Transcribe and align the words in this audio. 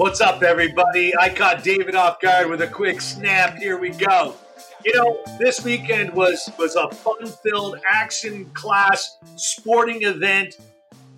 What's 0.00 0.22
up, 0.22 0.42
everybody? 0.42 1.14
I 1.14 1.28
caught 1.28 1.62
David 1.62 1.94
off 1.94 2.22
guard 2.22 2.48
with 2.48 2.62
a 2.62 2.66
quick 2.66 3.02
snap. 3.02 3.58
Here 3.58 3.78
we 3.78 3.90
go. 3.90 4.34
You 4.82 4.94
know, 4.96 5.22
this 5.38 5.62
weekend 5.62 6.14
was 6.14 6.48
was 6.58 6.74
a 6.74 6.88
fun-filled, 6.88 7.80
action-class 7.86 9.18
sporting 9.36 10.04
event, 10.04 10.56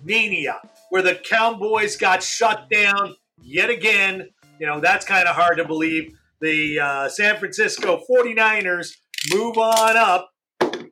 Mania, 0.03 0.59
where 0.89 1.01
the 1.01 1.15
Cowboys 1.15 1.95
got 1.95 2.21
shut 2.21 2.69
down 2.69 3.15
yet 3.41 3.69
again. 3.69 4.27
You 4.59 4.67
know, 4.67 4.81
that's 4.81 5.05
kind 5.05 5.29
of 5.29 5.35
hard 5.37 5.59
to 5.59 5.65
believe. 5.65 6.17
The 6.41 6.77
uh, 6.81 7.07
San 7.07 7.37
Francisco 7.37 8.01
49ers 8.11 8.97
move 9.33 9.57
on 9.57 9.95
up. 9.95 10.29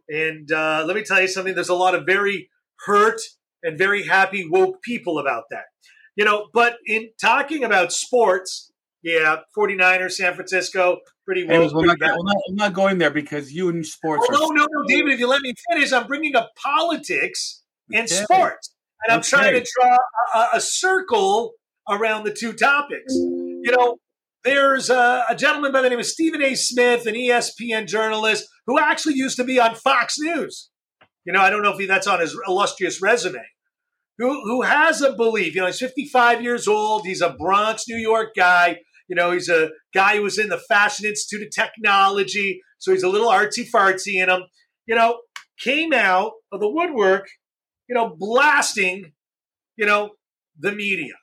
And 0.07 0.49
uh, 0.49 0.85
let 0.87 0.95
me 0.95 1.03
tell 1.03 1.19
you 1.19 1.27
something, 1.27 1.55
there's 1.55 1.67
a 1.67 1.75
lot 1.75 1.93
of 1.93 2.05
very 2.05 2.49
hurt 2.85 3.19
and 3.63 3.77
very 3.77 4.07
happy 4.07 4.47
woke 4.49 4.81
people 4.81 5.19
about 5.19 5.43
that. 5.51 5.65
You 6.15 6.25
know, 6.25 6.47
but 6.53 6.77
in 6.85 7.09
talking 7.21 7.63
about 7.63 7.93
sports, 7.93 8.71
yeah, 9.03 9.37
49ers, 9.57 10.11
San 10.13 10.33
Francisco, 10.35 10.97
pretty 11.25 11.43
well. 11.43 11.55
Anyways, 11.55 11.73
we're 11.73 11.85
not, 11.85 11.97
we're 11.99 12.07
not, 12.07 12.35
I'm 12.49 12.55
not 12.55 12.73
going 12.73 12.97
there 12.97 13.11
because 13.11 13.51
you 13.51 13.69
and 13.69 13.85
sports. 13.85 14.27
Oh, 14.29 14.33
no, 14.33 14.47
no, 14.49 14.67
no, 14.69 14.83
David, 14.87 15.13
if 15.13 15.19
you 15.19 15.27
let 15.27 15.41
me 15.41 15.53
finish, 15.71 15.91
I'm 15.91 16.07
bringing 16.07 16.35
up 16.35 16.51
politics 16.61 17.63
and 17.91 18.05
okay. 18.05 18.23
sports. 18.23 18.75
And 19.03 19.13
I'm 19.13 19.19
okay. 19.19 19.29
trying 19.29 19.53
to 19.53 19.71
draw 19.79 19.97
a, 20.35 20.57
a, 20.57 20.61
circle 20.61 21.53
around 21.89 22.23
the 22.25 22.33
two 22.33 22.53
topics. 22.53 23.13
You 23.15 23.71
know, 23.71 23.97
there's 24.43 24.89
a, 24.91 25.25
a, 25.29 25.35
gentleman 25.35 25.71
by 25.71 25.81
the 25.81 25.89
name 25.89 25.99
of 25.99 26.05
Stephen 26.05 26.41
A. 26.43 26.53
Smith, 26.53 27.07
an 27.07 27.15
ESPN 27.15 27.87
journalist 27.87 28.47
who 28.67 28.79
actually 28.79 29.15
used 29.15 29.37
to 29.37 29.43
be 29.43 29.59
on 29.59 29.73
Fox 29.73 30.17
News. 30.19 30.69
You 31.25 31.33
know, 31.33 31.41
I 31.41 31.49
don't 31.49 31.63
know 31.63 31.73
if 31.73 31.79
he, 31.79 31.87
that's 31.87 32.07
on 32.07 32.19
his 32.19 32.37
illustrious 32.47 33.01
resume. 33.01 33.41
Who, 34.17 34.41
who 34.43 34.61
has 34.61 35.01
a 35.01 35.13
belief? 35.13 35.55
You 35.55 35.61
know, 35.61 35.67
he's 35.67 35.79
55 35.79 36.41
years 36.41 36.67
old. 36.67 37.05
He's 37.05 37.21
a 37.21 37.35
Bronx, 37.39 37.85
New 37.87 37.97
York 37.97 38.29
guy. 38.35 38.77
You 39.07 39.15
know, 39.15 39.31
he's 39.31 39.49
a 39.49 39.71
guy 39.93 40.17
who 40.17 40.23
was 40.23 40.37
in 40.37 40.49
the 40.49 40.61
Fashion 40.69 41.05
Institute 41.05 41.45
of 41.45 41.51
Technology, 41.51 42.61
so 42.77 42.91
he's 42.91 43.03
a 43.03 43.09
little 43.09 43.29
artsy 43.29 43.65
fartsy 43.69 44.21
in 44.21 44.29
him. 44.29 44.43
You 44.85 44.95
know, 44.95 45.19
came 45.59 45.91
out 45.93 46.33
of 46.51 46.59
the 46.59 46.69
woodwork, 46.69 47.27
you 47.89 47.95
know, 47.95 48.15
blasting, 48.17 49.11
you 49.75 49.85
know, 49.85 50.11
the 50.59 50.71
media. 50.71 51.13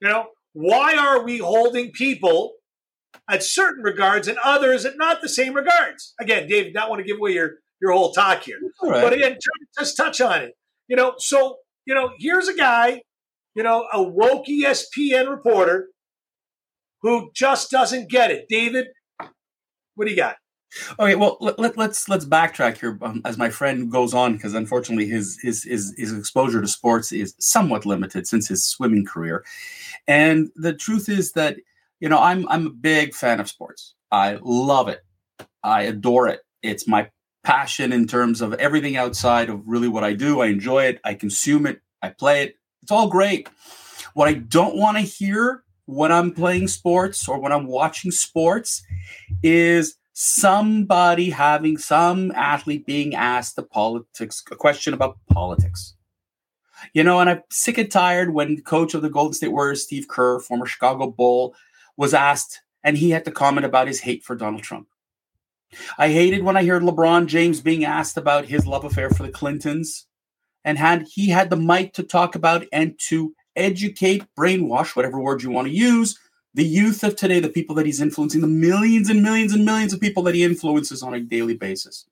You 0.00 0.08
know, 0.08 0.26
why 0.52 0.96
are 0.96 1.24
we 1.24 1.38
holding 1.38 1.90
people 1.92 2.52
at 3.28 3.42
certain 3.42 3.82
regards 3.82 4.28
and 4.28 4.38
others 4.42 4.84
at 4.84 4.96
not 4.96 5.20
the 5.20 5.28
same 5.28 5.54
regards. 5.54 6.14
Again, 6.20 6.48
Dave, 6.48 6.72
not 6.74 6.88
want 6.88 7.00
to 7.00 7.04
give 7.04 7.18
away 7.18 7.32
your 7.32 7.56
your 7.80 7.92
whole 7.92 8.12
talk 8.12 8.42
here, 8.42 8.58
right. 8.82 9.02
but 9.02 9.12
again, 9.12 9.38
just 9.78 9.96
touch 9.96 10.20
on 10.20 10.42
it. 10.42 10.54
You 10.88 10.96
know, 10.96 11.14
so 11.18 11.58
you 11.88 11.94
know, 11.94 12.10
here's 12.18 12.48
a 12.48 12.54
guy, 12.54 13.00
you 13.54 13.62
know, 13.62 13.88
a 13.94 14.02
woke 14.02 14.44
ESPN 14.46 15.30
reporter 15.30 15.88
who 17.00 17.30
just 17.34 17.70
doesn't 17.70 18.10
get 18.10 18.30
it. 18.30 18.44
David, 18.50 18.88
what 19.94 20.04
do 20.04 20.10
you 20.10 20.16
got? 20.16 20.36
Okay, 20.98 21.14
well 21.14 21.38
let, 21.40 21.58
let, 21.58 21.78
let's 21.78 22.10
let's 22.10 22.26
backtrack 22.26 22.76
here 22.76 22.98
um, 23.00 23.22
as 23.24 23.38
my 23.38 23.48
friend 23.48 23.90
goes 23.90 24.12
on 24.12 24.34
because 24.34 24.52
unfortunately 24.52 25.08
his, 25.08 25.38
his 25.40 25.64
his 25.64 25.94
his 25.96 26.12
exposure 26.12 26.60
to 26.60 26.68
sports 26.68 27.10
is 27.10 27.34
somewhat 27.40 27.86
limited 27.86 28.26
since 28.26 28.46
his 28.46 28.66
swimming 28.66 29.06
career, 29.06 29.42
and 30.06 30.50
the 30.56 30.74
truth 30.74 31.08
is 31.08 31.32
that 31.32 31.56
you 32.00 32.10
know, 32.10 32.20
I'm 32.20 32.46
I'm 32.48 32.66
a 32.66 32.70
big 32.70 33.14
fan 33.14 33.40
of 33.40 33.48
sports. 33.48 33.94
I 34.12 34.38
love 34.42 34.88
it. 34.88 35.00
I 35.64 35.84
adore 35.84 36.28
it. 36.28 36.40
It's 36.62 36.86
my 36.86 37.08
passion 37.48 37.94
in 37.94 38.06
terms 38.06 38.42
of 38.42 38.52
everything 38.54 38.98
outside 38.98 39.48
of 39.48 39.66
really 39.66 39.88
what 39.88 40.04
I 40.04 40.12
do. 40.12 40.42
I 40.42 40.48
enjoy 40.48 40.84
it. 40.84 41.00
I 41.02 41.14
consume 41.14 41.64
it. 41.64 41.80
I 42.02 42.10
play 42.10 42.42
it. 42.42 42.56
It's 42.82 42.92
all 42.92 43.08
great. 43.08 43.48
What 44.12 44.28
I 44.28 44.34
don't 44.34 44.76
want 44.76 44.98
to 44.98 45.02
hear 45.02 45.64
when 45.86 46.12
I'm 46.12 46.30
playing 46.30 46.68
sports 46.68 47.26
or 47.26 47.38
when 47.38 47.50
I'm 47.50 47.66
watching 47.66 48.10
sports 48.10 48.82
is 49.42 49.96
somebody 50.12 51.30
having 51.30 51.78
some 51.78 52.32
athlete 52.32 52.84
being 52.84 53.14
asked 53.14 53.56
a 53.56 53.62
politics 53.62 54.42
a 54.50 54.54
question 54.54 54.92
about 54.92 55.16
politics. 55.30 55.94
You 56.92 57.02
know, 57.02 57.18
and 57.18 57.30
I'm 57.30 57.42
sick 57.50 57.78
and 57.78 57.90
tired 57.90 58.34
when 58.34 58.60
coach 58.60 58.92
of 58.92 59.00
the 59.00 59.08
Golden 59.08 59.32
State 59.32 59.52
Warriors, 59.52 59.84
Steve 59.84 60.06
Kerr, 60.06 60.38
former 60.38 60.66
Chicago 60.66 61.10
Bull, 61.10 61.54
was 61.96 62.12
asked, 62.12 62.60
and 62.84 62.98
he 62.98 63.08
had 63.08 63.24
to 63.24 63.30
comment 63.30 63.64
about 63.64 63.86
his 63.86 64.00
hate 64.00 64.22
for 64.22 64.36
Donald 64.36 64.64
Trump. 64.64 64.88
I 65.98 66.08
hated 66.08 66.42
when 66.42 66.56
I 66.56 66.64
heard 66.64 66.82
LeBron 66.82 67.26
James 67.26 67.60
being 67.60 67.84
asked 67.84 68.16
about 68.16 68.46
his 68.46 68.66
love 68.66 68.84
affair 68.84 69.10
for 69.10 69.22
the 69.22 69.32
Clintons, 69.32 70.06
and 70.64 70.78
had 70.78 71.06
he 71.12 71.28
had 71.28 71.50
the 71.50 71.56
mic 71.56 71.92
to 71.94 72.02
talk 72.02 72.34
about 72.34 72.66
and 72.72 72.98
to 73.08 73.34
educate, 73.56 74.24
brainwash, 74.36 74.96
whatever 74.96 75.20
word 75.20 75.42
you 75.42 75.50
want 75.50 75.66
to 75.68 75.74
use, 75.74 76.18
the 76.54 76.64
youth 76.64 77.04
of 77.04 77.16
today, 77.16 77.40
the 77.40 77.48
people 77.48 77.74
that 77.76 77.86
he's 77.86 78.00
influencing, 78.00 78.40
the 78.40 78.46
millions 78.46 79.10
and 79.10 79.22
millions 79.22 79.52
and 79.52 79.64
millions 79.64 79.92
of 79.92 80.00
people 80.00 80.22
that 80.24 80.34
he 80.34 80.44
influences 80.44 81.02
on 81.02 81.14
a 81.14 81.20
daily 81.20 81.54
basis. 81.54 82.06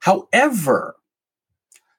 However, 0.00 0.96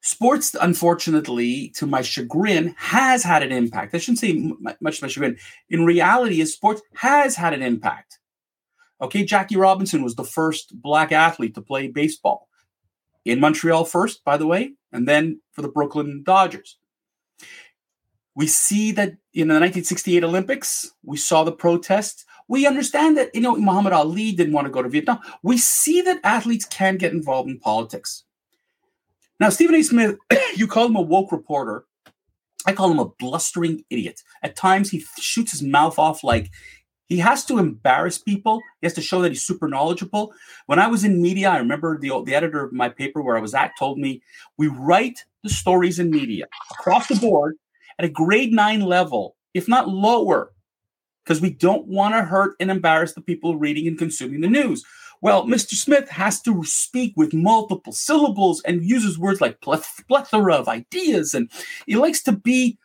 sports, 0.01 0.55
unfortunately, 0.59 1.69
to 1.75 1.85
my 1.85 2.01
chagrin, 2.01 2.75
has 2.77 3.23
had 3.23 3.43
an 3.43 3.51
impact. 3.51 3.93
I 3.93 3.97
shouldn't 3.97 4.19
say 4.19 4.53
much 4.79 4.99
to 4.99 5.03
my 5.03 5.09
chagrin. 5.09 5.37
In 5.69 5.85
reality, 5.85 6.39
is 6.39 6.53
sports 6.53 6.81
has 6.95 7.35
had 7.35 7.53
an 7.53 7.61
impact. 7.61 8.19
Okay, 8.99 9.23
Jackie 9.23 9.57
Robinson 9.57 10.03
was 10.03 10.15
the 10.15 10.23
first 10.23 10.81
black 10.81 11.11
athlete 11.11 11.55
to 11.55 11.61
play 11.61 11.87
baseball 11.87 12.47
in 13.25 13.39
Montreal 13.39 13.85
first, 13.85 14.23
by 14.23 14.37
the 14.37 14.47
way, 14.47 14.73
and 14.91 15.07
then 15.07 15.41
for 15.51 15.61
the 15.61 15.67
Brooklyn 15.67 16.23
Dodgers. 16.23 16.77
We 18.35 18.47
see 18.47 18.91
that 18.93 19.09
in 19.33 19.47
the 19.47 19.55
1968 19.55 20.23
Olympics, 20.23 20.91
we 21.03 21.17
saw 21.17 21.43
the 21.43 21.51
protests. 21.51 22.25
We 22.47 22.65
understand 22.65 23.17
that, 23.17 23.33
you 23.33 23.41
know, 23.41 23.55
Muhammad 23.55 23.93
Ali 23.93 24.31
didn't 24.31 24.53
want 24.53 24.65
to 24.65 24.71
go 24.71 24.81
to 24.81 24.89
Vietnam. 24.89 25.19
We 25.43 25.57
see 25.57 26.01
that 26.01 26.19
athletes 26.23 26.65
can 26.65 26.97
get 26.97 27.13
involved 27.13 27.49
in 27.49 27.59
politics. 27.59 28.23
Now, 29.39 29.49
Stephen 29.49 29.75
A. 29.75 29.83
Smith, 29.83 30.17
you 30.55 30.67
call 30.67 30.85
him 30.85 30.95
a 30.95 31.01
woke 31.01 31.31
reporter. 31.31 31.85
I 32.65 32.73
call 32.73 32.91
him 32.91 32.99
a 32.99 33.09
blustering 33.09 33.83
idiot. 33.89 34.21
At 34.43 34.55
times, 34.55 34.91
he 34.91 35.03
shoots 35.19 35.51
his 35.51 35.63
mouth 35.63 35.97
off 35.97 36.23
like 36.23 36.51
he 37.07 37.17
has 37.19 37.45
to 37.45 37.57
embarrass 37.57 38.17
people. 38.17 38.61
He 38.81 38.85
has 38.85 38.93
to 38.93 39.01
show 39.01 39.21
that 39.21 39.31
he's 39.31 39.45
super 39.45 39.67
knowledgeable. 39.67 40.33
When 40.65 40.79
I 40.79 40.87
was 40.87 41.03
in 41.03 41.21
media, 41.21 41.49
I 41.49 41.57
remember 41.57 41.97
the, 41.97 42.21
the 42.25 42.35
editor 42.35 42.63
of 42.63 42.73
my 42.73 42.89
paper 42.89 43.21
where 43.21 43.37
I 43.37 43.41
was 43.41 43.53
at 43.53 43.71
told 43.79 43.97
me 43.97 44.21
we 44.57 44.67
write 44.67 45.23
the 45.43 45.49
stories 45.49 45.99
in 45.99 46.09
media 46.09 46.45
across 46.71 47.07
the 47.07 47.15
board 47.15 47.55
at 47.97 48.05
a 48.05 48.09
grade 48.09 48.51
nine 48.51 48.81
level, 48.81 49.35
if 49.53 49.67
not 49.67 49.87
lower, 49.87 50.51
because 51.23 51.41
we 51.41 51.49
don't 51.49 51.87
want 51.87 52.13
to 52.13 52.23
hurt 52.23 52.55
and 52.59 52.69
embarrass 52.69 53.13
the 53.13 53.21
people 53.21 53.57
reading 53.57 53.87
and 53.87 53.97
consuming 53.97 54.41
the 54.41 54.47
news. 54.47 54.83
Well, 55.21 55.45
Mr. 55.45 55.73
Smith 55.73 56.09
has 56.09 56.41
to 56.43 56.63
speak 56.63 57.13
with 57.15 57.33
multiple 57.33 57.91
syllables 57.93 58.61
and 58.63 58.83
uses 58.83 59.17
words 59.17 59.41
like 59.41 59.61
plethora 59.61 60.55
of 60.55 60.67
ideas, 60.67 61.33
and 61.33 61.49
he 61.87 61.95
likes 61.95 62.21
to 62.23 62.33
be 62.33 62.77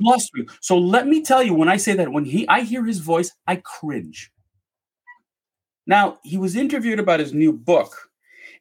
blustery. 0.00 0.46
So 0.60 0.78
let 0.78 1.06
me 1.06 1.22
tell 1.22 1.42
you, 1.42 1.54
when 1.54 1.68
I 1.68 1.76
say 1.76 1.94
that, 1.94 2.12
when 2.12 2.24
he 2.24 2.48
I 2.48 2.62
hear 2.62 2.84
his 2.84 2.98
voice, 2.98 3.32
I 3.46 3.56
cringe. 3.56 4.30
Now, 5.86 6.18
he 6.22 6.38
was 6.38 6.56
interviewed 6.56 7.00
about 7.00 7.20
his 7.20 7.32
new 7.32 7.52
book, 7.52 8.10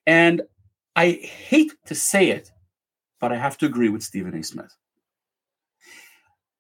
and 0.06 0.42
I 0.96 1.12
hate 1.12 1.74
to 1.86 1.96
say 1.96 2.30
it, 2.30 2.52
but 3.20 3.32
I 3.32 3.38
have 3.38 3.58
to 3.60 3.66
agree 3.66 3.90
with 3.90 4.04
Stephen 4.04 4.36
A. 4.36 4.44
Smith. 4.44 4.76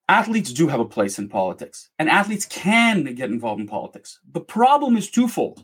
Athletes 0.08 0.54
do 0.54 0.68
have 0.68 0.80
a 0.80 0.86
place 0.86 1.20
in 1.20 1.30
politics, 1.30 1.90
and 2.00 2.10
athletes 2.10 2.46
can 2.46 3.04
get 3.16 3.30
involved 3.30 3.62
in 3.62 3.68
politics. 3.68 4.20
The 4.32 4.42
problem 4.42 4.98
is 4.98 5.10
twofold. 5.10 5.64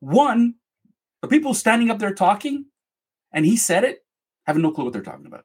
One, 0.00 0.54
the 1.22 1.28
people 1.28 1.54
standing 1.54 1.90
up 1.90 1.98
there 1.98 2.14
talking, 2.14 2.66
and 3.32 3.44
he 3.44 3.56
said 3.56 3.84
it, 3.84 4.04
have 4.46 4.56
no 4.56 4.70
clue 4.70 4.84
what 4.84 4.94
they're 4.94 5.02
talking 5.02 5.26
about. 5.26 5.44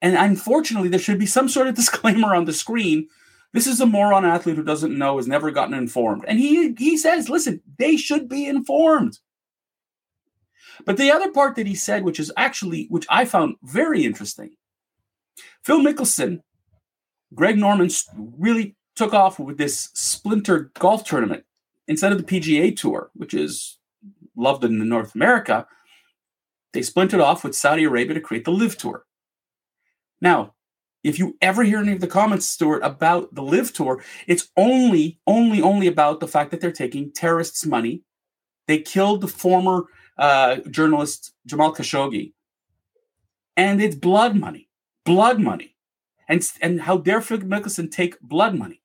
And 0.00 0.16
unfortunately, 0.16 0.88
there 0.88 1.00
should 1.00 1.18
be 1.18 1.26
some 1.26 1.48
sort 1.48 1.68
of 1.68 1.74
disclaimer 1.76 2.34
on 2.34 2.44
the 2.44 2.52
screen. 2.52 3.08
This 3.52 3.66
is 3.66 3.80
a 3.80 3.86
moron 3.86 4.24
athlete 4.24 4.56
who 4.56 4.62
doesn't 4.62 4.96
know, 4.96 5.16
has 5.16 5.26
never 5.26 5.50
gotten 5.50 5.74
informed. 5.74 6.24
And 6.28 6.38
he 6.38 6.74
he 6.78 6.96
says, 6.96 7.28
listen, 7.28 7.62
they 7.78 7.96
should 7.96 8.28
be 8.28 8.46
informed. 8.46 9.18
But 10.84 10.96
the 10.96 11.10
other 11.10 11.32
part 11.32 11.56
that 11.56 11.66
he 11.66 11.74
said, 11.74 12.04
which 12.04 12.20
is 12.20 12.32
actually, 12.36 12.86
which 12.88 13.06
I 13.08 13.24
found 13.24 13.56
very 13.62 14.04
interesting, 14.04 14.50
Phil 15.64 15.80
Mickelson, 15.80 16.40
Greg 17.34 17.58
Norman 17.58 17.90
really 18.38 18.76
took 18.94 19.12
off 19.12 19.38
with 19.38 19.58
this 19.58 19.90
splinter 19.94 20.70
golf 20.78 21.04
tournament 21.04 21.44
instead 21.88 22.12
of 22.12 22.18
the 22.18 22.24
PGA 22.24 22.76
Tour, 22.76 23.10
which 23.14 23.34
is 23.34 23.78
loved 24.36 24.62
in 24.62 24.86
North 24.88 25.14
America, 25.14 25.66
they 26.72 26.82
splintered 26.82 27.20
off 27.20 27.42
with 27.42 27.56
Saudi 27.56 27.84
Arabia 27.84 28.14
to 28.14 28.20
create 28.20 28.44
the 28.44 28.52
LIV 28.52 28.76
Tour. 28.76 29.04
Now, 30.20 30.54
if 31.04 31.18
you 31.18 31.36
ever 31.40 31.62
hear 31.62 31.78
any 31.78 31.92
of 31.92 32.00
the 32.00 32.06
comments, 32.06 32.46
Stuart, 32.46 32.80
about 32.82 33.34
the 33.34 33.42
LIV 33.42 33.72
Tour, 33.72 34.02
it's 34.26 34.48
only, 34.56 35.20
only, 35.26 35.62
only 35.62 35.86
about 35.86 36.20
the 36.20 36.28
fact 36.28 36.50
that 36.50 36.60
they're 36.60 36.72
taking 36.72 37.12
terrorists' 37.12 37.64
money. 37.64 38.02
They 38.66 38.80
killed 38.80 39.20
the 39.20 39.28
former 39.28 39.84
uh, 40.18 40.56
journalist 40.70 41.32
Jamal 41.46 41.74
Khashoggi, 41.74 42.32
and 43.56 43.80
it's 43.80 43.94
blood 43.94 44.36
money, 44.36 44.68
blood 45.04 45.40
money, 45.40 45.76
and 46.28 46.46
and 46.60 46.82
how 46.82 46.98
dare 46.98 47.22
Phil 47.22 47.38
Mickelson 47.38 47.90
take 47.90 48.20
blood 48.20 48.54
money? 48.54 48.82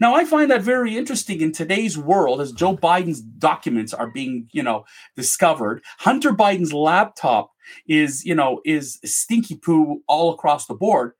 Now, 0.00 0.14
I 0.14 0.24
find 0.24 0.50
that 0.50 0.62
very 0.62 0.96
interesting 0.96 1.40
in 1.40 1.52
today's 1.52 1.98
world 1.98 2.40
as 2.40 2.52
Joe 2.52 2.76
Biden's 2.76 3.20
documents 3.20 3.94
are 3.94 4.08
being, 4.08 4.48
you 4.52 4.62
know, 4.62 4.84
discovered. 5.16 5.82
Hunter 5.98 6.32
Biden's 6.32 6.72
laptop 6.72 7.50
is, 7.86 8.24
you 8.24 8.34
know, 8.34 8.60
is 8.64 8.98
stinky 9.04 9.56
poo 9.56 10.02
all 10.06 10.32
across 10.32 10.66
the 10.66 10.74
board. 10.74 11.12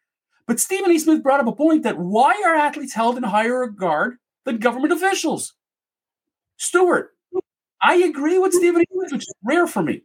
But 0.46 0.60
Stephen 0.60 0.90
A. 0.90 0.98
Smith 0.98 1.22
brought 1.22 1.40
up 1.40 1.46
a 1.46 1.52
point 1.52 1.82
that 1.84 1.98
why 1.98 2.40
are 2.44 2.54
athletes 2.54 2.94
held 2.94 3.16
in 3.16 3.22
higher 3.22 3.60
regard 3.60 4.16
than 4.44 4.58
government 4.58 4.92
officials? 4.92 5.54
Stuart, 6.56 7.16
I 7.82 7.96
agree 7.96 8.38
with 8.38 8.52
Stephen 8.52 8.82
A. 8.82 8.84
Smith, 8.92 9.12
which 9.12 9.22
is 9.22 9.34
rare 9.42 9.66
for 9.66 9.82
me. 9.82 10.02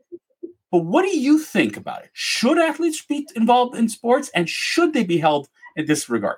But 0.71 0.85
what 0.85 1.01
do 1.01 1.17
you 1.17 1.39
think 1.39 1.77
about 1.77 2.03
it? 2.03 2.11
Should 2.13 2.57
athletes 2.57 3.03
be 3.03 3.27
involved 3.35 3.75
in 3.75 3.89
sports 3.89 4.29
and 4.35 4.47
should 4.47 4.93
they 4.93 5.03
be 5.03 5.17
held 5.17 5.49
in 5.75 5.87
this 5.87 6.09
regard? 6.09 6.37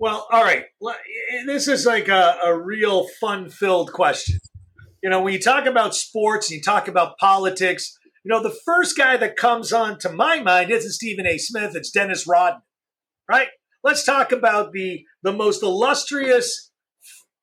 Well, 0.00 0.26
all 0.32 0.42
right. 0.42 0.64
Eh, 0.82 1.44
this 1.44 1.68
is 1.68 1.84
like 1.84 2.08
a, 2.08 2.38
a 2.42 2.58
real 2.58 3.06
fun 3.20 3.50
filled 3.50 3.92
question. 3.92 4.38
You 5.02 5.10
know, 5.10 5.20
when 5.20 5.34
you 5.34 5.38
talk 5.38 5.66
about 5.66 5.94
sports 5.94 6.50
and 6.50 6.56
you 6.56 6.62
talk 6.62 6.88
about 6.88 7.18
politics, 7.18 7.98
you 8.24 8.30
know, 8.30 8.42
the 8.42 8.56
first 8.64 8.96
guy 8.96 9.18
that 9.18 9.36
comes 9.36 9.74
on 9.74 9.98
to 9.98 10.10
my 10.10 10.40
mind 10.40 10.70
isn't 10.70 10.92
Stephen 10.92 11.26
A. 11.26 11.36
Smith, 11.36 11.76
it's 11.76 11.90
Dennis 11.90 12.26
Rodman, 12.26 12.62
right? 13.28 13.48
Let's 13.84 14.02
talk 14.02 14.32
about 14.32 14.72
the, 14.72 15.04
the 15.22 15.34
most 15.34 15.62
illustrious 15.62 16.70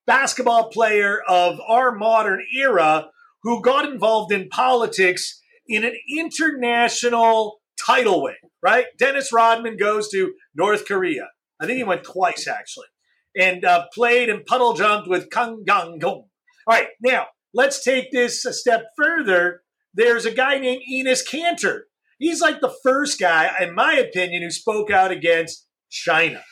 basketball 0.08 0.70
player 0.72 1.22
of 1.28 1.60
our 1.68 1.92
modern 1.92 2.42
era 2.60 3.12
who 3.44 3.62
got 3.62 3.86
involved 3.88 4.32
in 4.32 4.50
politics 4.50 5.40
in 5.68 5.84
an 5.84 5.94
international 6.10 7.60
tidal 7.86 8.24
wave, 8.24 8.36
right? 8.64 8.86
Dennis 8.98 9.32
Rodman 9.32 9.78
goes 9.78 10.10
to 10.10 10.34
North 10.56 10.88
Korea. 10.88 11.28
I 11.60 11.66
think 11.66 11.78
he 11.78 11.84
went 11.84 12.04
twice 12.04 12.48
actually, 12.48 12.88
and 13.36 13.66
uh, 13.66 13.86
played 13.94 14.30
and 14.30 14.46
puddle 14.46 14.74
jumped 14.74 15.08
with 15.08 15.30
Kang 15.30 15.64
Gang 15.66 16.00
Gong. 16.00 16.26
All 16.68 16.76
right, 16.76 16.88
now 17.02 17.28
let's 17.54 17.84
take 17.84 18.12
this 18.12 18.46
a 18.46 18.54
step 18.54 18.86
further. 18.98 19.62
There's 19.94 20.26
a 20.26 20.32
guy 20.32 20.60
named 20.60 20.84
Enes 20.92 21.22
Kanter. 21.28 21.82
He's 22.20 22.42
like 22.42 22.62
the 22.62 22.74
first 22.84 23.20
guy, 23.20 23.52
in 23.62 23.76
my 23.76 23.94
opinion, 23.94 24.42
who 24.42 24.52
spoke 24.52 24.92
out 24.92 25.12
against 25.12 25.68
China. 25.90 26.44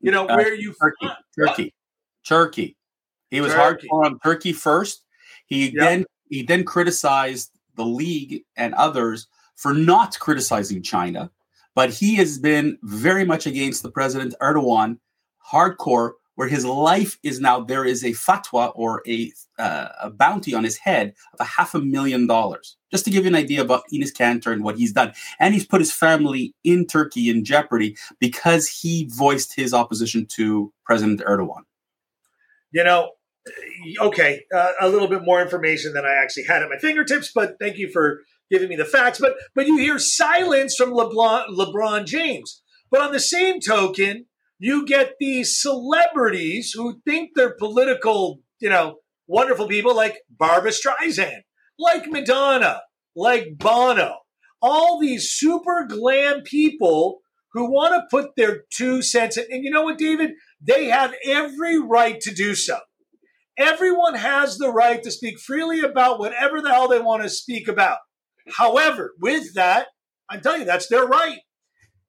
You 0.00 0.12
know, 0.12 0.26
uh, 0.26 0.36
where 0.36 0.54
you 0.54 0.74
Turkey, 0.80 1.14
Turkey, 1.38 1.74
Turkey. 2.26 2.76
He 3.30 3.40
was 3.40 3.52
Turkey. 3.52 3.88
hardcore 3.88 4.06
on 4.06 4.18
Turkey 4.20 4.52
first. 4.52 5.02
He 5.46 5.66
yep. 5.66 5.74
then 5.76 6.04
he 6.28 6.42
then 6.42 6.64
criticized 6.64 7.50
the 7.76 7.84
league 7.84 8.42
and 8.56 8.74
others 8.74 9.26
for 9.56 9.72
not 9.72 10.18
criticizing 10.18 10.82
China 10.82 11.30
but 11.76 11.90
he 11.90 12.16
has 12.16 12.38
been 12.38 12.78
very 12.82 13.24
much 13.24 13.46
against 13.46 13.84
the 13.84 13.90
president 13.90 14.34
Erdogan, 14.40 14.98
hardcore, 15.52 16.12
where 16.34 16.48
his 16.48 16.64
life 16.64 17.18
is 17.22 17.38
now 17.38 17.60
there 17.60 17.84
is 17.84 18.02
a 18.02 18.10
fatwa 18.10 18.72
or 18.74 19.02
a, 19.06 19.30
uh, 19.58 19.88
a 20.02 20.10
bounty 20.10 20.54
on 20.54 20.64
his 20.64 20.78
head 20.78 21.14
of 21.32 21.40
a 21.40 21.44
half 21.44 21.74
a 21.74 21.78
million 21.78 22.26
dollars. 22.26 22.76
Just 22.90 23.04
to 23.04 23.10
give 23.10 23.24
you 23.24 23.28
an 23.28 23.36
idea 23.36 23.60
about 23.60 23.84
Enes 23.92 24.12
Kanter 24.12 24.52
and 24.52 24.64
what 24.64 24.76
he's 24.76 24.92
done. 24.92 25.12
And 25.38 25.54
he's 25.54 25.66
put 25.66 25.80
his 25.80 25.92
family 25.92 26.54
in 26.64 26.86
Turkey 26.86 27.28
in 27.28 27.44
jeopardy 27.44 27.96
because 28.20 28.68
he 28.68 29.08
voiced 29.12 29.54
his 29.54 29.74
opposition 29.74 30.26
to 30.36 30.72
President 30.84 31.20
Erdogan. 31.20 31.62
You 32.72 32.84
know, 32.84 33.12
okay, 34.00 34.44
uh, 34.54 34.72
a 34.80 34.88
little 34.88 35.08
bit 35.08 35.24
more 35.24 35.42
information 35.42 35.92
than 35.92 36.04
I 36.04 36.14
actually 36.14 36.44
had 36.44 36.62
at 36.62 36.70
my 36.70 36.78
fingertips, 36.78 37.32
but 37.34 37.56
thank 37.60 37.76
you 37.76 37.90
for 37.90 38.22
giving 38.50 38.68
me 38.68 38.76
the 38.76 38.84
facts, 38.84 39.18
but 39.18 39.34
but 39.54 39.66
you 39.66 39.78
hear 39.78 39.98
silence 39.98 40.74
from 40.76 40.92
LeBron, 40.92 41.48
LeBron 41.48 42.06
James. 42.06 42.62
But 42.90 43.00
on 43.00 43.12
the 43.12 43.20
same 43.20 43.60
token, 43.60 44.26
you 44.58 44.86
get 44.86 45.14
these 45.18 45.60
celebrities 45.60 46.72
who 46.74 47.00
think 47.04 47.30
they're 47.34 47.56
political, 47.56 48.40
you 48.60 48.70
know, 48.70 48.96
wonderful 49.26 49.66
people 49.66 49.94
like 49.94 50.18
Barbra 50.30 50.70
Streisand, 50.70 51.40
like 51.78 52.06
Madonna, 52.08 52.82
like 53.14 53.58
Bono, 53.58 54.16
all 54.62 55.00
these 55.00 55.30
super 55.30 55.86
glam 55.88 56.42
people 56.42 57.20
who 57.52 57.70
want 57.70 57.94
to 57.94 58.06
put 58.10 58.36
their 58.36 58.64
two 58.70 59.02
cents 59.02 59.36
in. 59.36 59.44
And 59.50 59.64
you 59.64 59.70
know 59.70 59.82
what, 59.82 59.98
David? 59.98 60.32
They 60.60 60.86
have 60.86 61.14
every 61.24 61.78
right 61.78 62.20
to 62.20 62.34
do 62.34 62.54
so. 62.54 62.78
Everyone 63.58 64.14
has 64.14 64.58
the 64.58 64.70
right 64.70 65.02
to 65.02 65.10
speak 65.10 65.38
freely 65.38 65.80
about 65.80 66.18
whatever 66.18 66.60
the 66.60 66.70
hell 66.70 66.88
they 66.88 67.00
want 67.00 67.22
to 67.22 67.30
speak 67.30 67.68
about. 67.68 67.98
However, 68.54 69.14
with 69.20 69.54
that, 69.54 69.88
I'm 70.28 70.40
telling 70.40 70.60
you, 70.60 70.66
that's 70.66 70.88
their 70.88 71.06
right. 71.06 71.40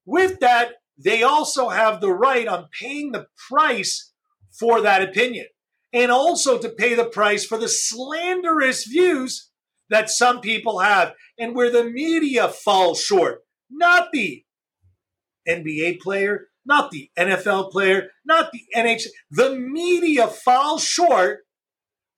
With 0.05 0.39
that, 0.39 0.73
they 0.97 1.23
also 1.23 1.69
have 1.69 2.01
the 2.01 2.11
right 2.11 2.47
on 2.47 2.69
paying 2.79 3.11
the 3.11 3.27
price 3.49 4.13
for 4.57 4.81
that 4.81 5.03
opinion 5.03 5.45
and 5.93 6.11
also 6.11 6.57
to 6.57 6.69
pay 6.69 6.95
the 6.95 7.05
price 7.05 7.45
for 7.45 7.57
the 7.57 7.67
slanderous 7.67 8.85
views 8.85 9.49
that 9.89 10.09
some 10.09 10.41
people 10.41 10.79
have 10.79 11.13
and 11.37 11.55
where 11.55 11.71
the 11.71 11.83
media 11.83 12.47
falls 12.47 13.01
short. 13.01 13.39
Not 13.69 14.09
the 14.11 14.43
NBA 15.47 15.99
player, 15.99 16.47
not 16.65 16.91
the 16.91 17.09
NFL 17.17 17.71
player, 17.71 18.09
not 18.25 18.51
the 18.51 18.61
NHL. 18.75 19.07
The 19.31 19.55
media 19.55 20.27
falls 20.27 20.83
short 20.83 21.39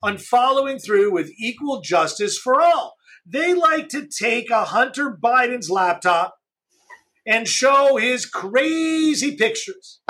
on 0.02 0.18
following 0.18 0.80
through 0.80 1.12
with 1.14 1.32
equal 1.38 1.82
justice 1.82 2.38
for 2.38 2.62
all. 2.62 2.96
They 3.26 3.54
like 3.54 3.90
to 3.90 4.08
take 4.08 4.50
a 4.50 4.66
Hunter 4.66 5.18
Biden's 5.22 5.70
laptop 5.70 6.36
and 7.26 7.48
show 7.48 7.98
his 7.98 8.26
crazy 8.26 9.36
pictures. 9.36 10.02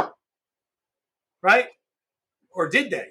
Right? 1.42 1.68
Or 2.52 2.70
did 2.70 2.92
they? 2.92 3.10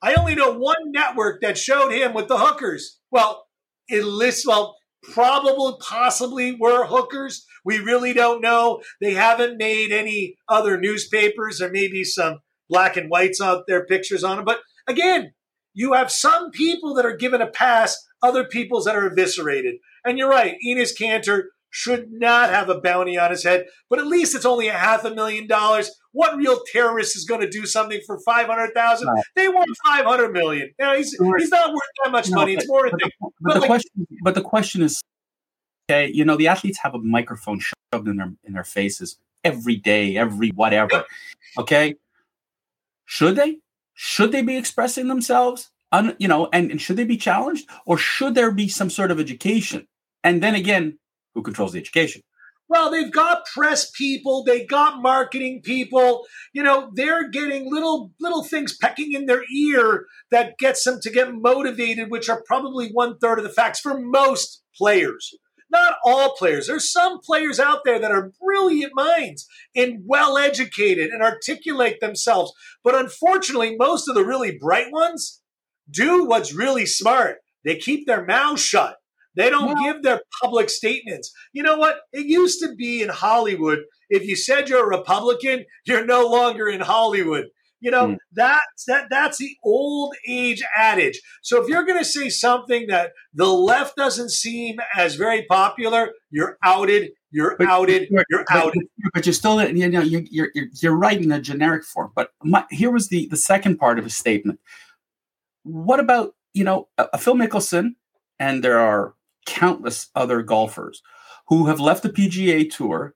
I 0.00 0.14
only 0.14 0.34
know 0.34 0.52
one 0.52 0.92
network 0.92 1.40
that 1.42 1.58
showed 1.58 1.90
him 1.90 2.14
with 2.14 2.28
the 2.28 2.38
hookers. 2.38 3.00
Well, 3.10 3.46
it 3.88 4.04
lists, 4.04 4.46
well, 4.46 4.76
probably, 5.02 5.74
possibly 5.80 6.56
were 6.58 6.86
hookers. 6.86 7.44
We 7.64 7.78
really 7.78 8.12
don't 8.12 8.40
know. 8.40 8.82
They 9.00 9.14
haven't 9.14 9.58
made 9.58 9.92
any 9.92 10.36
other 10.48 10.78
newspapers 10.78 11.60
or 11.60 11.70
maybe 11.70 12.04
some 12.04 12.38
black 12.68 12.96
and 12.96 13.10
whites 13.10 13.40
out 13.40 13.64
there 13.66 13.86
pictures 13.86 14.22
on 14.22 14.36
them. 14.36 14.44
But 14.44 14.60
again, 14.86 15.32
you 15.78 15.92
have 15.92 16.10
some 16.10 16.50
people 16.50 16.92
that 16.94 17.06
are 17.06 17.16
given 17.16 17.40
a 17.40 17.46
pass 17.46 17.96
other 18.20 18.44
people's 18.44 18.84
that 18.84 18.96
are 18.96 19.06
eviscerated. 19.06 19.76
And 20.04 20.18
you're 20.18 20.28
right, 20.28 20.56
Enes 20.66 20.90
Kanter 21.00 21.44
should 21.70 22.10
not 22.10 22.50
have 22.50 22.68
a 22.68 22.80
bounty 22.80 23.16
on 23.16 23.30
his 23.30 23.44
head, 23.44 23.66
but 23.88 24.00
at 24.00 24.08
least 24.08 24.34
it's 24.34 24.44
only 24.44 24.66
a 24.66 24.72
half 24.72 25.04
a 25.04 25.14
million 25.14 25.46
dollars. 25.46 25.92
What 26.10 26.36
real 26.36 26.60
terrorist 26.72 27.14
is 27.14 27.24
going 27.24 27.42
to 27.42 27.48
do 27.48 27.64
something 27.64 28.00
for 28.04 28.18
five 28.26 28.48
hundred 28.48 28.74
thousand? 28.74 29.06
Right. 29.06 29.22
They 29.36 29.48
want 29.48 29.70
five 29.86 30.04
hundred 30.04 30.32
million. 30.32 30.70
Now 30.80 30.96
he's 30.96 31.12
he's 31.12 31.50
not 31.50 31.70
worth 31.70 31.80
that 32.04 32.10
much 32.10 32.28
no, 32.30 32.36
money. 32.36 32.56
But, 32.56 32.62
it's 32.64 32.68
more 32.68 32.90
but, 32.90 32.98
the, 32.98 33.10
but, 33.20 33.30
but 33.40 33.54
the 33.54 33.60
like, 33.60 33.68
question, 33.68 34.06
but 34.24 34.34
the 34.34 34.42
question 34.42 34.82
is, 34.82 35.00
okay, 35.88 36.10
you 36.12 36.24
know, 36.24 36.36
the 36.36 36.48
athletes 36.48 36.78
have 36.82 36.94
a 36.94 36.98
microphone 36.98 37.60
shoved 37.60 38.08
in 38.08 38.16
their 38.16 38.32
in 38.42 38.54
their 38.54 38.64
faces 38.64 39.16
every 39.44 39.76
day, 39.76 40.16
every 40.16 40.48
whatever. 40.48 41.04
Okay, 41.56 41.94
should 43.04 43.36
they? 43.36 43.58
Should 44.00 44.30
they 44.30 44.42
be 44.42 44.56
expressing 44.56 45.08
themselves? 45.08 45.70
un, 45.92 46.16
you 46.18 46.28
know, 46.28 46.48
and, 46.52 46.70
and 46.70 46.80
should 46.80 46.96
they 46.96 47.04
be 47.04 47.16
challenged 47.16 47.68
or 47.86 47.98
should 47.98 48.34
there 48.34 48.50
be 48.50 48.68
some 48.68 48.90
sort 48.90 49.10
of 49.10 49.20
education? 49.20 49.86
And 50.22 50.42
then 50.42 50.54
again, 50.54 50.98
who 51.34 51.42
controls 51.42 51.72
the 51.72 51.78
education? 51.78 52.22
Well, 52.68 52.90
they've 52.90 53.10
got 53.10 53.46
press 53.46 53.90
people, 53.90 54.44
they 54.44 54.66
got 54.66 55.00
marketing 55.00 55.62
people. 55.64 56.26
You 56.52 56.62
know, 56.62 56.90
they're 56.92 57.30
getting 57.30 57.72
little 57.72 58.12
little 58.20 58.44
things 58.44 58.76
pecking 58.76 59.14
in 59.14 59.24
their 59.24 59.42
ear 59.50 60.04
that 60.30 60.58
gets 60.58 60.84
them 60.84 61.00
to 61.02 61.10
get 61.10 61.34
motivated, 61.34 62.10
which 62.10 62.28
are 62.28 62.42
probably 62.46 62.90
one 62.92 63.16
third 63.18 63.38
of 63.38 63.44
the 63.44 63.50
facts 63.50 63.80
for 63.80 63.98
most 63.98 64.62
players. 64.76 65.34
Not 65.70 65.96
all 66.04 66.34
players. 66.36 66.66
There's 66.66 66.90
some 66.90 67.20
players 67.20 67.60
out 67.60 67.80
there 67.84 67.98
that 67.98 68.10
are 68.10 68.32
brilliant 68.40 68.92
minds 68.94 69.46
and 69.76 70.02
well 70.06 70.38
educated 70.38 71.10
and 71.10 71.22
articulate 71.22 72.00
themselves. 72.00 72.52
But 72.82 72.94
unfortunately, 72.94 73.76
most 73.78 74.08
of 74.08 74.14
the 74.14 74.24
really 74.24 74.56
bright 74.58 74.90
ones, 74.90 75.42
do 75.90 76.24
what's 76.24 76.54
really 76.54 76.86
smart. 76.86 77.38
They 77.64 77.76
keep 77.76 78.06
their 78.06 78.24
mouth 78.24 78.60
shut. 78.60 78.96
They 79.36 79.50
don't 79.50 79.74
well, 79.74 79.84
give 79.84 80.02
their 80.02 80.22
public 80.42 80.68
statements. 80.68 81.32
You 81.52 81.62
know 81.62 81.76
what? 81.76 82.00
It 82.12 82.26
used 82.26 82.60
to 82.60 82.74
be 82.74 83.02
in 83.02 83.08
Hollywood. 83.08 83.80
If 84.10 84.24
you 84.24 84.36
said 84.36 84.68
you're 84.68 84.84
a 84.84 84.98
Republican, 84.98 85.64
you're 85.86 86.04
no 86.04 86.26
longer 86.26 86.68
in 86.68 86.80
Hollywood. 86.80 87.44
You 87.80 87.90
know, 87.92 88.08
mm. 88.08 88.16
that's 88.32 88.84
that 88.86 89.06
that's 89.10 89.38
the 89.38 89.56
old 89.64 90.14
age 90.26 90.62
adage. 90.76 91.20
So 91.42 91.62
if 91.62 91.68
you're 91.68 91.84
gonna 91.84 92.04
say 92.04 92.28
something 92.28 92.88
that 92.88 93.12
the 93.32 93.46
left 93.46 93.96
doesn't 93.96 94.30
seem 94.30 94.78
as 94.96 95.14
very 95.14 95.44
popular, 95.48 96.12
you're 96.30 96.58
outed, 96.64 97.10
you're 97.30 97.56
but, 97.56 97.68
outed, 97.68 98.08
you're, 98.10 98.24
you're 98.30 98.44
but, 98.48 98.56
outed. 98.56 98.82
But 99.14 99.26
you're 99.26 99.32
still 99.32 99.62
you 99.68 99.88
know, 99.88 100.00
you're 100.00 100.22
you're 100.30 100.50
you're 100.80 100.96
right 100.96 101.22
in 101.22 101.30
a 101.30 101.40
generic 101.40 101.84
form. 101.84 102.10
But 102.16 102.30
my, 102.42 102.64
here 102.70 102.90
was 102.90 103.08
the 103.08 103.28
the 103.28 103.36
second 103.36 103.78
part 103.78 103.98
of 103.98 104.04
his 104.04 104.16
statement 104.16 104.58
what 105.68 106.00
about 106.00 106.34
you 106.54 106.64
know 106.64 106.88
a, 106.96 107.18
Phil 107.18 107.34
Mickelson, 107.34 107.90
and 108.38 108.64
there 108.64 108.78
are 108.78 109.14
countless 109.46 110.08
other 110.14 110.42
golfers 110.42 111.02
who 111.48 111.66
have 111.66 111.80
left 111.80 112.02
the 112.02 112.10
PGA 112.10 112.70
Tour 112.70 113.14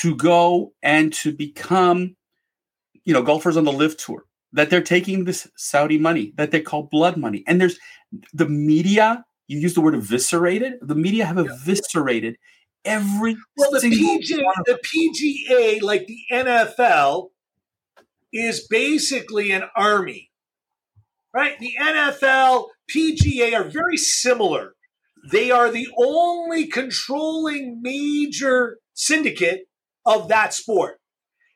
to 0.00 0.14
go 0.14 0.72
and 0.82 1.12
to 1.12 1.32
become, 1.32 2.16
you 3.04 3.12
know, 3.12 3.22
golfers 3.22 3.56
on 3.56 3.64
the 3.64 3.72
LIV 3.72 3.96
Tour. 3.96 4.24
that 4.52 4.70
they're 4.70 4.82
taking 4.82 5.24
this 5.24 5.48
Saudi 5.56 5.98
money 5.98 6.32
that 6.36 6.50
they 6.50 6.60
call 6.60 6.84
blood 6.84 7.16
money. 7.16 7.44
And 7.46 7.60
there's 7.60 7.78
the 8.32 8.48
media, 8.48 9.24
you 9.46 9.58
use 9.58 9.74
the 9.74 9.80
word 9.80 9.94
eviscerated. 9.94 10.74
The 10.82 10.94
media 10.94 11.24
have 11.24 11.38
eviscerated 11.38 12.36
every 12.84 13.36
well, 13.56 13.70
the, 13.72 13.80
the 13.80 14.78
PGA, 15.48 15.82
like 15.82 16.06
the 16.06 16.18
NFL, 16.32 17.28
is 18.32 18.66
basically 18.68 19.50
an 19.50 19.64
army, 19.76 20.30
right? 21.34 21.58
The 21.58 21.74
NFL, 21.80 22.68
PGA 22.90 23.54
are 23.54 23.64
very 23.64 23.96
similar. 23.96 24.74
They 25.30 25.50
are 25.50 25.70
the 25.70 25.88
only 25.98 26.66
controlling 26.66 27.82
major 27.82 28.78
syndicate 28.94 29.68
of 30.06 30.28
that 30.28 30.54
sport. 30.54 30.99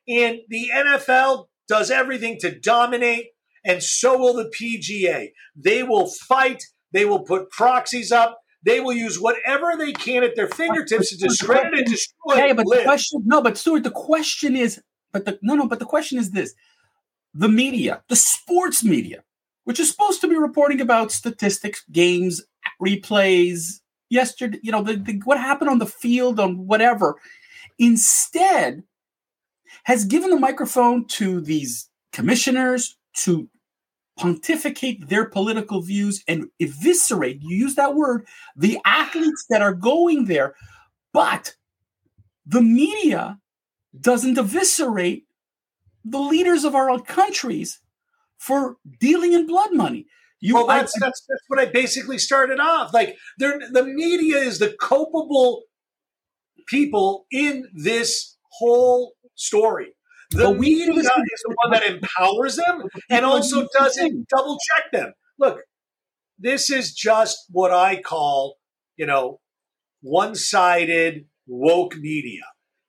And 0.07 0.39
the 0.49 0.69
NFL 0.73 1.47
does 1.67 1.89
everything 1.89 2.37
to 2.41 2.57
dominate, 2.57 3.27
and 3.63 3.81
so 3.81 4.17
will 4.17 4.33
the 4.33 4.51
PGA. 4.59 5.29
They 5.55 5.83
will 5.83 6.07
fight, 6.07 6.63
they 6.91 7.05
will 7.05 7.23
put 7.23 7.49
proxies 7.49 8.11
up, 8.11 8.39
they 8.63 8.79
will 8.79 8.93
use 8.93 9.19
whatever 9.19 9.73
they 9.77 9.93
can 9.93 10.23
at 10.23 10.35
their 10.35 10.47
fingertips 10.47 11.09
to 11.09 11.17
discredit 11.17 11.73
and 11.73 11.85
destroy. 11.85 12.35
Yeah, 12.35 12.53
but 12.53 12.65
the 12.65 12.81
question, 12.83 13.21
no, 13.25 13.41
but 13.41 13.57
Stuart, 13.57 13.83
the 13.83 13.91
question 13.91 14.55
is, 14.55 14.81
but 15.11 15.25
the 15.25 15.39
no, 15.41 15.55
no, 15.55 15.67
but 15.67 15.79
the 15.79 15.85
question 15.85 16.17
is 16.17 16.31
this: 16.31 16.53
the 17.33 17.49
media, 17.49 18.03
the 18.09 18.15
sports 18.15 18.83
media, 18.83 19.23
which 19.65 19.79
is 19.79 19.89
supposed 19.89 20.21
to 20.21 20.27
be 20.27 20.35
reporting 20.35 20.81
about 20.81 21.11
statistics, 21.11 21.83
games, 21.91 22.43
replays, 22.81 23.81
yesterday, 24.09 24.59
you 24.63 24.71
know, 24.71 24.81
the, 24.81 24.95
the, 24.95 25.21
what 25.25 25.37
happened 25.37 25.69
on 25.69 25.79
the 25.79 25.85
field, 25.85 26.39
on 26.39 26.67
whatever, 26.67 27.15
instead 27.77 28.83
has 29.83 30.05
given 30.05 30.29
the 30.29 30.39
microphone 30.39 31.05
to 31.07 31.41
these 31.41 31.89
commissioners 32.11 32.97
to 33.17 33.49
pontificate 34.17 35.09
their 35.09 35.25
political 35.25 35.81
views 35.81 36.23
and 36.27 36.47
eviscerate, 36.59 37.41
you 37.41 37.57
use 37.57 37.75
that 37.75 37.95
word, 37.95 38.25
the 38.55 38.79
athletes 38.85 39.45
that 39.49 39.61
are 39.61 39.73
going 39.73 40.25
there. 40.25 40.55
But 41.13 41.55
the 42.45 42.61
media 42.61 43.39
doesn't 43.99 44.37
eviscerate 44.37 45.25
the 46.03 46.19
leaders 46.19 46.63
of 46.63 46.75
our 46.75 46.89
own 46.89 47.01
countries 47.01 47.81
for 48.37 48.77
dealing 48.99 49.33
in 49.33 49.47
blood 49.47 49.73
money. 49.73 50.05
You, 50.39 50.55
well, 50.55 50.67
that's, 50.67 50.95
I, 50.95 51.05
that's 51.05 51.25
that's 51.27 51.43
what 51.47 51.59
I 51.59 51.65
basically 51.65 52.19
started 52.19 52.59
off. 52.59 52.93
Like, 52.93 53.17
there 53.39 53.59
the 53.71 53.83
media 53.83 54.37
is 54.37 54.59
the 54.59 54.75
culpable 54.79 55.63
people 56.67 57.25
in 57.31 57.67
this 57.73 58.37
whole 58.49 59.14
story. 59.35 59.95
The 60.31 60.53
media 60.53 60.91
is 60.91 61.05
the 61.05 61.55
one 61.63 61.71
that 61.71 61.83
empowers 61.85 62.55
them 62.55 62.83
and 63.09 63.25
also 63.25 63.67
doesn't 63.77 64.27
double 64.27 64.57
check 64.57 64.91
them. 64.91 65.13
Look, 65.37 65.61
this 66.39 66.69
is 66.69 66.93
just 66.93 67.45
what 67.51 67.71
I 67.71 68.01
call, 68.01 68.57
you 68.97 69.05
know, 69.05 69.39
one 70.01 70.35
sided 70.35 71.25
woke 71.47 71.97
media. 71.97 72.41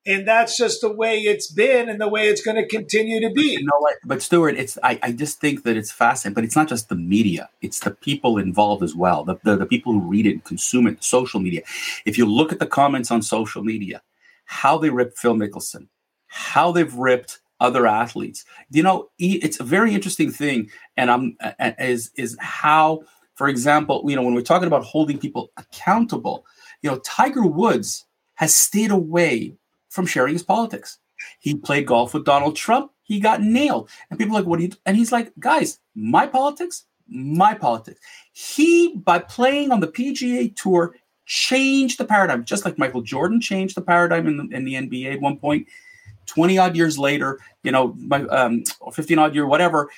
And 0.09 0.27
that's 0.27 0.57
just 0.57 0.83
the 0.83 0.93
way 0.93 1.19
it's 1.19 1.53
been 1.53 1.89
and 1.89 2.01
the 2.01 2.09
way 2.09 2.29
it's 2.29 2.41
going 2.41 2.57
to 2.57 2.67
continue 2.67 3.21
to 3.21 3.35
be. 3.35 3.57
You 3.59 3.65
know 3.65 3.79
what? 3.79 3.97
But 4.05 4.23
Stuart, 4.23 4.55
it's 4.57 4.79
I, 4.85 5.01
I 5.03 5.11
just 5.11 5.41
think 5.41 5.65
that 5.65 5.77
it's 5.77 5.91
fascinating. 5.91 6.35
But 6.35 6.45
it's 6.45 6.55
not 6.55 6.69
just 6.69 6.89
the 6.89 6.95
media; 6.95 7.49
it's 7.61 7.81
the 7.81 7.91
people 7.91 8.39
involved 8.39 8.85
as 8.85 8.95
well. 8.95 9.25
The, 9.25 9.35
the 9.43 9.57
the 9.57 9.67
people 9.67 9.93
who 9.93 10.01
read 10.01 10.27
it, 10.27 10.45
consume 10.45 10.87
it, 10.87 11.03
social 11.03 11.41
media. 11.41 11.63
If 12.05 12.19
you 12.19 12.25
look 12.25 12.53
at 12.53 12.61
the 12.61 12.69
comments 12.69 13.11
on 13.11 13.21
social 13.21 13.65
media, 13.65 14.01
how 14.45 14.79
they 14.79 14.91
rip 14.91 15.17
Phil 15.17 15.35
Mickelson, 15.35 15.89
how 16.37 16.71
they've 16.71 16.95
ripped 16.95 17.41
other 17.61 17.87
athletes. 17.87 18.45
You 18.71 18.83
know, 18.83 19.09
it's 19.19 19.59
a 19.59 19.65
very 19.65 19.95
interesting 19.95 20.31
thing, 20.31 20.71
and 20.97 21.11
I'm 21.11 21.37
is 21.79 22.11
is 22.17 22.37
how, 22.41 23.03
for 23.35 23.49
example, 23.49 24.05
you 24.07 24.15
know, 24.15 24.23
when 24.23 24.35
we're 24.35 24.43
talking 24.43 24.67
about 24.67 24.85
holding 24.85 25.19
people 25.19 25.51
accountable, 25.57 26.45
you 26.83 26.91
know, 26.91 26.99
Tiger 26.99 27.47
Woods 27.47 28.05
has 28.35 28.55
stayed 28.55 28.91
away 28.91 29.57
from 29.89 30.05
sharing 30.05 30.35
his 30.35 30.43
politics. 30.43 30.99
He 31.41 31.55
played 31.55 31.87
golf 31.87 32.13
with 32.13 32.27
Donald 32.27 32.55
Trump. 32.55 32.93
He 33.03 33.19
got 33.19 33.41
nailed, 33.41 33.89
and 34.11 34.19
people 34.19 34.35
like, 34.35 34.45
"What 34.45 34.59
do 34.59 34.67
you?" 34.67 34.73
And 34.85 34.95
he's 34.95 35.13
like, 35.13 35.33
"Guys, 35.39 35.79
my 35.95 36.27
politics, 36.27 36.85
my 37.09 37.55
politics." 37.55 38.01
He, 38.33 38.95
by 38.97 39.21
playing 39.21 39.73
on 39.73 39.81
the 39.81 39.89
PGA 39.89 40.55
Tour, 40.55 40.95
changed 41.25 41.99
the 41.99 42.05
paradigm, 42.05 42.45
just 42.45 42.67
like 42.67 42.79
Michael 42.79 43.01
Jordan 43.01 43.41
changed 43.41 43.75
the 43.75 43.81
paradigm 43.81 44.27
in 44.27 44.37
the, 44.37 44.55
in 44.55 44.65
the 44.65 44.75
NBA 44.75 45.15
at 45.15 45.21
one 45.23 45.39
point 45.39 45.67
20 46.27 46.59
odd 46.59 46.77
years 46.77 46.99
later, 46.99 47.39
you 47.63 47.73
know, 47.73 47.97
um, 48.31 48.65
15 48.93 49.19
odd 49.19 49.35
year, 49.35 49.47
whatever, 49.47 49.91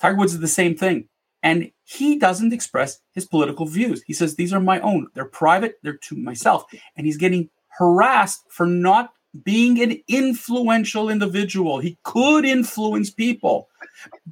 Tiger 0.00 0.16
Woods 0.16 0.34
is 0.34 0.40
the 0.40 0.48
same 0.48 0.76
thing. 0.76 1.08
And 1.42 1.70
he 1.84 2.18
doesn't 2.18 2.52
express 2.52 2.98
his 3.12 3.24
political 3.24 3.66
views. 3.66 4.02
He 4.06 4.12
says, 4.12 4.34
these 4.34 4.52
are 4.52 4.60
my 4.60 4.80
own. 4.80 5.06
They're 5.14 5.24
private. 5.24 5.78
They're 5.82 5.96
to 5.96 6.16
myself. 6.16 6.64
And 6.96 7.06
he's 7.06 7.16
getting 7.16 7.50
harassed 7.68 8.44
for 8.48 8.66
not 8.66 9.12
being 9.44 9.80
an 9.82 10.00
influential 10.08 11.08
individual. 11.08 11.78
He 11.78 11.98
could 12.02 12.44
influence 12.44 13.10
people. 13.10 13.68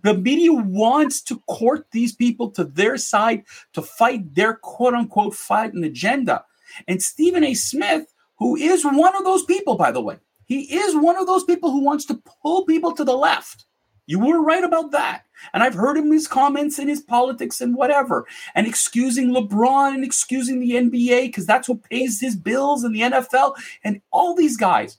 The 0.02 0.14
media 0.14 0.52
wants 0.52 1.22
to 1.22 1.40
court 1.40 1.86
these 1.90 2.14
people 2.14 2.50
to 2.52 2.64
their 2.64 2.96
side 2.96 3.44
to 3.74 3.82
fight 3.82 4.34
their 4.34 4.54
quote 4.54 4.94
unquote 4.94 5.34
fight 5.34 5.74
and 5.74 5.84
agenda. 5.84 6.44
And 6.88 7.02
Stephen 7.02 7.44
A. 7.44 7.54
Smith, 7.54 8.12
who 8.38 8.56
is 8.56 8.84
one 8.84 9.16
of 9.16 9.24
those 9.24 9.44
people, 9.44 9.76
by 9.76 9.92
the 9.92 10.00
way, 10.00 10.16
he 10.46 10.74
is 10.74 10.94
one 10.96 11.16
of 11.16 11.26
those 11.26 11.44
people 11.44 11.70
who 11.70 11.84
wants 11.84 12.04
to 12.06 12.22
pull 12.42 12.64
people 12.64 12.92
to 12.92 13.04
the 13.04 13.16
left. 13.16 13.64
You 14.06 14.18
were 14.18 14.42
right 14.42 14.62
about 14.62 14.90
that. 14.90 15.24
And 15.52 15.62
I've 15.62 15.74
heard 15.74 15.96
him 15.96 16.12
his 16.12 16.28
comments 16.28 16.78
in 16.78 16.88
his 16.88 17.00
politics 17.00 17.60
and 17.60 17.74
whatever, 17.74 18.26
and 18.54 18.66
excusing 18.66 19.30
LeBron 19.30 19.94
and 19.94 20.04
excusing 20.04 20.60
the 20.60 20.72
NBA 20.72 21.26
because 21.26 21.46
that's 21.46 21.68
what 21.68 21.88
pays 21.88 22.20
his 22.20 22.36
bills 22.36 22.84
and 22.84 22.94
the 22.94 23.00
NFL 23.00 23.54
and 23.82 24.00
all 24.10 24.34
these 24.34 24.56
guys. 24.56 24.98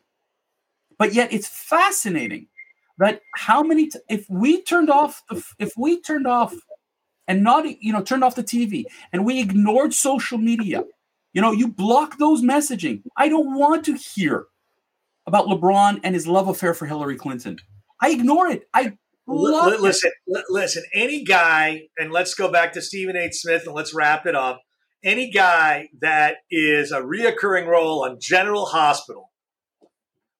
But 0.98 1.14
yet 1.14 1.32
it's 1.32 1.48
fascinating 1.48 2.48
that 2.98 3.22
how 3.36 3.62
many, 3.62 3.90
t- 3.90 4.00
if 4.10 4.30
we 4.30 4.62
turned 4.62 4.90
off, 4.90 5.24
if 5.60 5.74
we 5.78 6.02
turned 6.02 6.28
off 6.28 6.56
and 7.28 7.44
not, 7.44 7.66
you 7.82 7.92
know, 7.92 8.02
turned 8.02 8.24
off 8.24 8.36
the 8.36 8.44
TV 8.44 8.86
and 9.12 9.26
we 9.26 9.40
ignored 9.40 9.94
social 9.94 10.38
media, 10.38 10.84
you 11.34 11.42
know, 11.42 11.52
you 11.52 11.68
block 11.68 12.18
those 12.18 12.42
messaging. 12.42 13.04
I 13.18 13.30
don't 13.30 13.56
want 13.56 13.84
to 13.86 13.96
hear 13.96 14.48
about 15.28 15.48
LeBron 15.48 16.00
and 16.04 16.14
his 16.14 16.28
love 16.28 16.48
affair 16.48 16.74
for 16.74 16.86
Hillary 16.86 17.16
Clinton. 17.16 17.58
I 18.02 18.10
ignore 18.12 18.48
it. 18.48 18.68
I 18.74 18.98
love 19.28 19.74
L- 19.74 19.82
listen, 19.82 20.12
it. 20.28 20.38
L- 20.38 20.44
listen. 20.50 20.84
Any 20.94 21.24
guy, 21.24 21.84
and 21.98 22.12
let's 22.12 22.34
go 22.34 22.52
back 22.52 22.74
to 22.74 22.82
Stephen 22.82 23.16
A. 23.16 23.32
Smith 23.32 23.64
and 23.66 23.76
let's 23.76 23.94
wrap 23.94 24.26
it 24.26 24.36
up. 24.36 24.62
Any 25.04 25.32
guy 25.32 25.90
that 26.02 26.38
is 26.50 26.92
a 26.92 27.02
reoccurring 27.02 27.68
role 27.68 28.04
on 28.04 28.18
General 28.20 28.66
Hospital, 28.66 29.32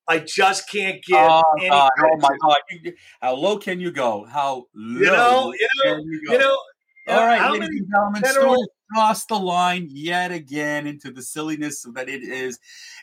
I 0.08 0.20
just 0.20 0.70
can't 0.70 1.04
give. 1.06 1.18
Oh, 1.18 1.44
any 1.60 1.70
God. 1.70 1.92
oh 2.00 2.18
my 2.18 2.36
God! 2.42 2.94
How 3.22 3.36
low 3.36 3.58
can 3.58 3.80
you 3.80 3.92
go? 3.92 4.26
How 4.26 4.66
low 4.74 5.00
you 5.00 5.06
know? 5.06 5.54
You 5.54 5.68
know? 5.86 5.98
You, 5.98 6.22
you 6.32 6.38
know? 6.38 6.58
All 7.08 7.26
right, 7.26 7.52
ladies 7.52 7.82
and 7.82 7.90
gentlemen, 7.92 8.24
general, 8.24 8.66
crossed 8.94 9.28
the 9.28 9.40
line 9.40 9.88
yet 9.92 10.32
again 10.32 10.88
into 10.88 11.12
the 11.12 11.22
silliness 11.22 11.86
that 11.94 12.10
it 12.10 12.24
is. 12.24 12.60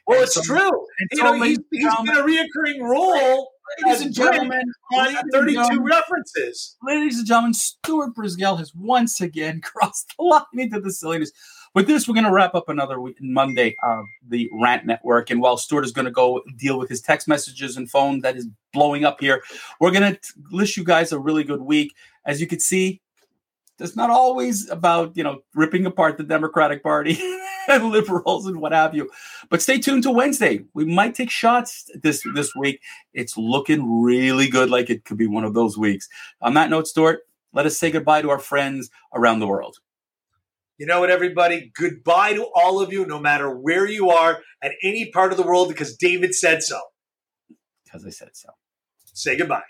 Well, 0.07 0.19
and 0.19 0.25
it's 0.25 0.35
so, 0.35 0.43
true. 0.43 0.87
You 1.13 1.23
know, 1.23 1.41
he's, 1.41 1.59
he's 1.71 1.97
been 2.05 2.17
a 2.17 2.23
reoccurring 2.23 2.81
role. 2.81 3.53
Ladies 3.85 4.03
and 4.03 4.13
gentlemen, 4.13 4.65
on 4.95 5.15
32 5.33 5.55
gentlemen, 5.55 5.85
references. 5.85 6.77
Ladies 6.83 7.19
and 7.19 7.27
gentlemen, 7.27 7.55
Stuart 7.55 8.15
Brisgell 8.15 8.59
has 8.59 8.75
once 8.75 9.21
again 9.21 9.61
crossed 9.63 10.13
the 10.19 10.25
line 10.25 10.43
into 10.55 10.81
the 10.81 10.93
silliness. 10.93 11.31
With 11.75 11.87
this, 11.87 12.07
we're 12.07 12.15
going 12.15 12.27
to 12.27 12.33
wrap 12.33 12.55
up 12.55 12.69
another 12.69 13.01
week, 13.01 13.17
Monday 13.21 13.77
of 13.83 14.05
the 14.29 14.51
Rant 14.61 14.85
Network. 14.85 15.31
And 15.31 15.41
while 15.41 15.57
Stuart 15.57 15.85
is 15.85 15.93
going 15.93 16.05
to 16.05 16.11
go 16.11 16.43
deal 16.59 16.79
with 16.79 16.91
his 16.91 17.01
text 17.01 17.29
messages 17.29 17.77
and 17.77 17.91
phone 17.91 18.21
that 18.21 18.37
is 18.37 18.47
blowing 18.75 19.05
up 19.05 19.21
here, 19.21 19.43
we're 19.81 19.91
going 19.91 20.13
to 20.13 20.21
wish 20.51 20.77
you 20.77 20.85
guys 20.85 21.13
a 21.13 21.19
really 21.19 21.45
good 21.45 21.63
week. 21.63 21.95
As 22.27 22.41
you 22.43 22.47
can 22.47 22.61
see, 22.61 23.01
it's 23.83 23.97
not 23.97 24.11
always 24.11 24.69
about 24.71 25.17
you 25.17 25.23
know 25.23 25.43
ripping 25.55 25.87
apart 25.87 26.17
the 26.17 26.25
Democratic 26.25 26.83
Party 26.83 27.19
and 27.69 27.91
liberals 27.91 28.47
and 28.47 28.61
what 28.61 28.73
have 28.73 28.95
you. 28.95 29.11
But 29.51 29.63
stay 29.63 29.79
tuned 29.79 30.05
to 30.05 30.11
Wednesday. 30.11 30.65
We 30.75 30.85
might 30.85 31.15
take 31.15 31.31
shots 31.31 31.91
this 32.03 32.25
this 32.35 32.55
week. 32.55 32.81
It's 33.13 33.37
looking 33.37 34.03
really 34.03 34.49
good, 34.49 34.71
like 34.71 34.91
it 34.91 35.05
could 35.05 35.19
be 35.19 35.27
one 35.27 35.45
of 35.45 35.55
those 35.55 35.77
weeks. 35.77 36.09
On 36.41 36.55
that 36.55 36.71
note, 36.71 36.87
Stuart, 36.87 37.21
let 37.53 37.67
us 37.67 37.77
say 37.77 37.91
goodbye 37.91 38.23
to 38.23 38.31
our 38.31 38.39
friends 38.39 38.91
around 39.15 39.41
the 39.41 39.47
world. 39.47 39.79
You 40.79 40.87
know 40.87 41.01
what, 41.01 41.11
everybody? 41.11 41.71
Goodbye 41.79 42.33
to 42.35 42.49
all 42.55 42.81
of 42.81 42.93
you, 42.93 43.07
no 43.07 43.21
matter 43.21 43.55
where 43.55 43.87
you 43.87 44.11
are 44.11 44.41
at 44.63 44.73
any 44.83 45.11
part 45.11 45.31
of 45.31 45.39
the 45.39 45.45
world, 45.45 45.69
because 45.69 45.97
David 45.97 46.35
said 46.35 46.63
so. 46.63 46.81
Because 47.85 48.05
I 48.07 48.11
said 48.11 48.31
so. 48.33 48.49
Say 49.13 49.37
goodbye. 49.37 49.63